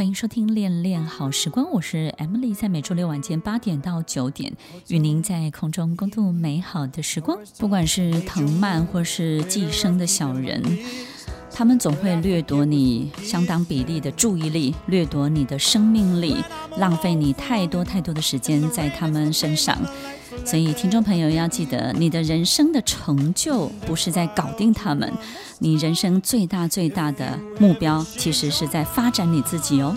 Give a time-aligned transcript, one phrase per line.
[0.00, 4.50] 欢迎收听《恋恋好时光》，我是 Emily，在每周六晚间八点到九点，
[4.88, 7.38] 与您在空中共度美好的时光。
[7.58, 10.62] 不管是藤蔓或是寄生的小人，
[11.52, 16.34] 他们总会掠夺你相当比例的注意力，掠夺你的生命力，
[16.78, 19.76] 浪费你太多太多的时间在他们身上。
[20.44, 25.12] 所以，听众朋友要记得，你的人生的成就不是在搞定他们，
[25.58, 29.96] 你人生最大最大的目标，其实是在发展你自己哦。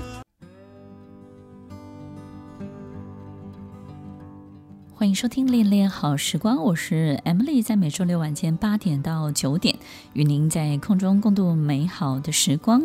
[4.96, 9.77] 欢迎收听《恋恋好时光》，我是 Emily，在每周六晚间八点到九点，
[10.13, 12.82] 与您在空中共度美好的时光。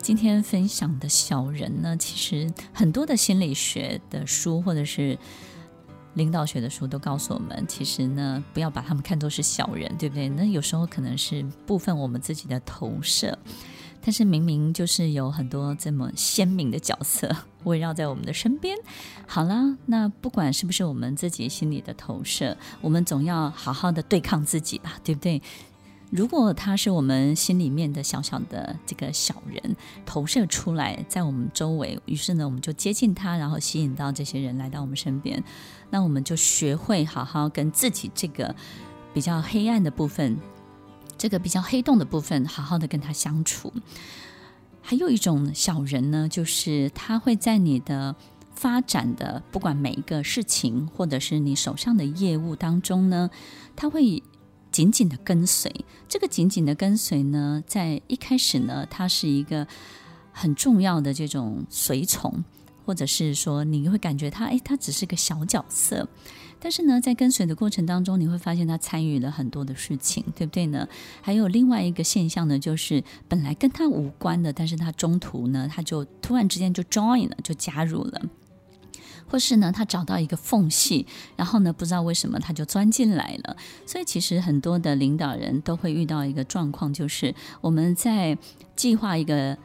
[0.00, 5.18] 今天分享的小人呢，其实很多的心理学的书，或者是。
[6.14, 10.28] 领导学的书都告诉我们，其实呢，不要把他们看作是小人，对不对？
[10.28, 13.38] 那有时候可能是部分我们自己的投射，
[14.00, 18.76] 但是明明就是有很多这么鲜明的角色围绕在我们的身边。
[19.26, 25.40] 好啦，那不管是不是我们自己心里的投射，我们总要好好的对抗自己吧，对不对？
[26.10, 35.40] 如果他是我们心里面的小小的这个小人投射出来在我们周围，于是呢，我们就接近他，然后吸引到这些人来到我们身边。
[35.88, 38.52] 那我们就学会好好跟自己这个
[39.14, 40.36] 比较黑暗的部分，
[41.16, 43.72] 这个比较黑洞的部分，好好的跟他相处。
[44.80, 48.16] 还有一种小人呢，就是他会在你的
[48.56, 53.30] 发展的不管每一个事情，或者是你手上的业务当中呢，
[53.76, 54.20] 他会。
[54.70, 55.72] 紧紧的跟随，
[56.08, 59.66] 这个紧紧的跟随呢，在一开始呢，它是一个
[60.32, 62.44] 很重要的这种随从，
[62.84, 66.08] 或者是说你会感觉他，哎，他只是个小角色，
[66.58, 70.88] 但是呢，在跟随的过程当中，你会发现他参与了很多的事情，对不对呢？
[71.20, 78.22] 还有另外一个现象呢，就是本来跟他无关的，但是他中途呢，他就突然之间就 join 了，就加入了。
[79.30, 83.56] 或是呢，他找到一个缝隙，然后呢，不知道为什么他就钻进来了。
[83.86, 88.36] 所以其实很多的领导人都会遇到一个状况，就是我们在
[88.74, 89.56] 计划一个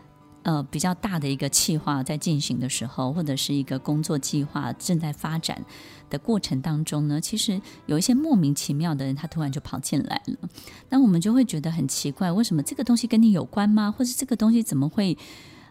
[0.44, 5.66] 呃比较大的一个计划在进行的时候，或者是一个工作计划正在发展
[6.10, 10.50] 的过程当中呢，其实有一些莫名其妙的人，他突然就跑进来了。
[10.90, 13.92] 那我们就会觉得很奇怪，为什么这个东西跟你有关吗？
[13.92, 15.18] 或者这个东西怎么会？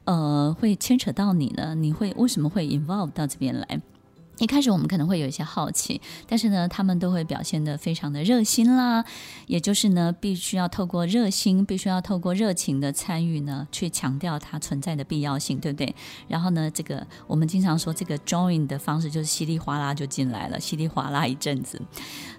[0.05, 1.75] 呃，会牵扯到你呢？
[1.75, 3.81] 你会为什么会 involve 到这边来？
[4.39, 9.05] 一开始我们可能会有一些好奇，但是呢，他们都会表现得非常的热心啦。
[9.47, 15.95] 也就是呢，必须要透过热心，必须要透过热情的参与呢，去强调它存在的必要性，对不对？
[16.27, 21.81] 然后呢，这个我们经常说这个 join 的方式就是稀里哗啦就进来了，稀里哗啦一阵子。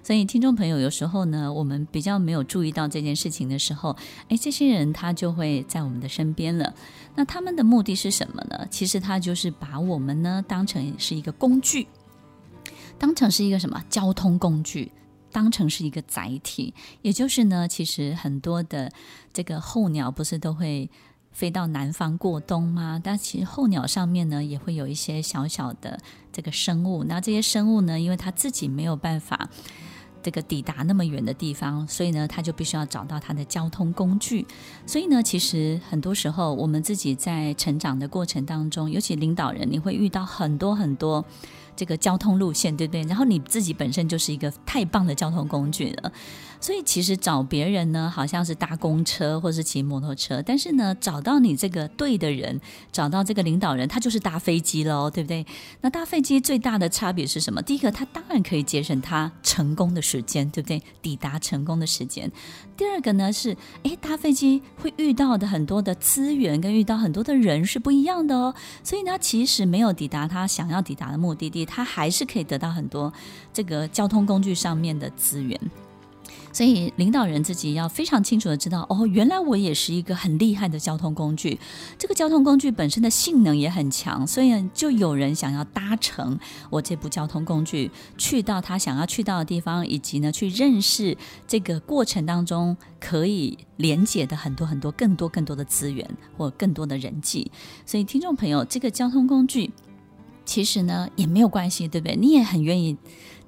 [0.02, 3.96] 所以听众朋友，有时候呢，我们比较没有注意到这件事情的时候，
[4.28, 6.74] 哎，这些人他就会在我们的身边了。
[7.14, 8.66] 那他们的目的是什么呢？
[8.70, 11.85] 其实他就是把我们呢当成是一个工具。
[12.98, 14.90] 当成是一个什么交通工具，
[15.30, 18.90] 当成是一个载体，也就是呢，其实很多的
[19.32, 20.90] 这个候鸟不是都会
[21.30, 22.98] 飞到南方过冬吗？
[23.02, 25.98] 但其实候鸟上面呢，也会有一些小小的
[26.32, 27.04] 这个生物。
[27.04, 29.46] 那这些生物呢，因为它自己没有办法
[30.22, 34.46] 这个抵达那么远的地方，所以呢，它就必须要找到它的交通工具。
[34.86, 41.22] 所以呢，其实很多时候我们自己在成长的过程当中，尤其领导人，你会遇到很多很多。
[41.76, 43.02] 这个交通路线对不对？
[43.02, 46.12] 然后你自己本身就是一个太棒的交通工具了，
[46.60, 52.60] 所以其实找别人呢，好像是搭公车或是骑摩托车，但是呢，找到你这个对的人，
[52.90, 55.46] 找到这个领导人，他就是搭飞机喽，对不对？
[55.82, 57.60] 那搭飞机最大的差别是什么？
[57.60, 60.82] 第一个，他当然可以节省他成功的时间，对不对？
[61.02, 62.30] 抵达成功的时间。
[62.76, 73.12] 第二个呢是，诶，搭飞机会遇到的很多的资源跟遇到很多的人是不一样的哦，所以呢，其实没有抵达他想要抵达的目的地，他还是可以得到很多
[73.52, 75.58] 这个交通工具上面的资源。
[76.56, 81.60] 所以，领导人自己要非常清楚的知道，哦，原来我也是一个很厉害的交通工具。
[81.98, 86.38] 这个交通工具本身的性能也很强，所以就有人想要搭乘
[86.70, 91.14] 我这部交通工具，去到他想要去到的地方，以及呢，去认识
[91.46, 96.08] 这个过程当中可以连接的很多很多更多更多的资源
[96.38, 97.52] 或更多的人际。
[97.84, 99.70] 所以，听众朋友，这个交通工具
[100.46, 102.16] 其实呢也没有关系，对不对？
[102.16, 102.96] 你也很愿意。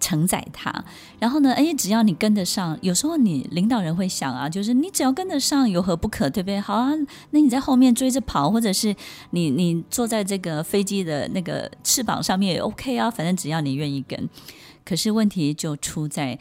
[0.00, 0.84] 承载它，
[1.18, 1.52] 然后呢？
[1.52, 6.60] 哎，只要你跟得上，有时候你领导人会想啊，就是你只要跟得上，有何不可，对不对？
[6.60, 6.92] 好啊，
[7.30, 8.94] 那你在后面追着跑，或者是
[9.30, 14.28] 你你坐在这个飞机的那个翅膀上面也 OK 啊，反正只要你愿意跟。
[14.84, 16.38] 可是问题就出在，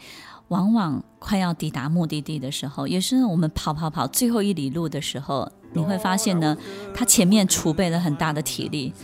[0.48, 6.56] 往往快要抵达目的地的时候，也是我们跑跑跑最后一里路的时候，你会发现呢，
[6.94, 8.94] 他前面储备了很大的体力，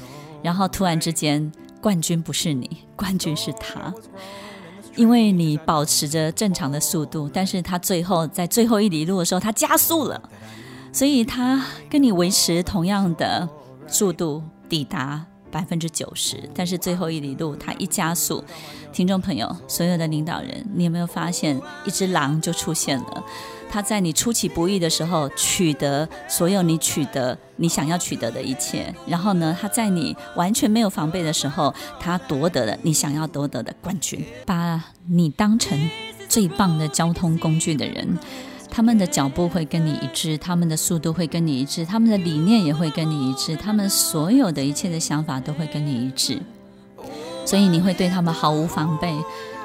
[0.43, 1.53] 然后突然之间，
[1.83, 3.93] 冠军不是你，冠军是他，
[4.97, 10.21] 因为你保持着正常的速度，但是他最后在最后一里路的时候，他加速了，
[10.93, 13.49] 所以他跟你维持同样的
[13.87, 15.25] 速度抵达
[15.55, 18.43] 百分之九十，但是最后一里路他一加速，
[18.93, 23.25] 听众朋友，所有的领导人，你有没有发现一只狼就出现了？
[23.71, 34.25] 他在你出其不意的时候取得所有你取得你想要取得的一切，然后呢，他在你完全没有防备的时候，他夺得了你想要夺得的冠军。
[34.45, 35.89] 把你当成
[36.29, 38.19] 最棒的交通工具的人，
[38.75, 46.41] 他们的脚步会跟你一致，他们的速度会跟你一致，他们的理念也会跟你一致，他们所有的一切的想法都会跟你一致，
[47.47, 49.15] 所以你会对他们毫无防备。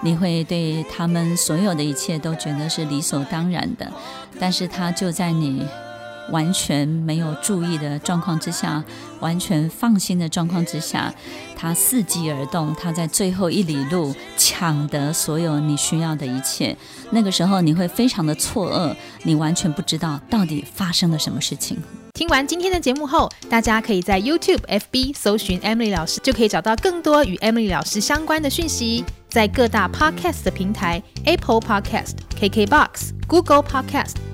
[0.02, 3.92] 你会对他们所有的一切都觉得是理所当然的，
[4.40, 5.66] 但是他就在你
[6.32, 8.84] 完全没有注意的状况之下，
[9.20, 11.14] 完全放心的状况之下，
[11.56, 16.76] 他伺机而动，他在最后一里路抢得所有你需要的一切。
[17.12, 21.78] 那个时候你会非常的错愕，你完全不知道到底发生了什么事情。
[22.14, 29.06] 听完今天的节目后，大家可以在 YouTube、FB 搜寻 Emily 老师，就可以找到更多与 Emily 老师相关的讯息。
[29.30, 34.16] 在各大 Podcast 的平台，Apple Podcast、KKBox、Google Podcast、